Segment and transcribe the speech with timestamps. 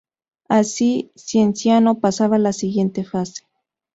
[0.49, 3.43] Así, Cienciano pasaba a la siguiente fase.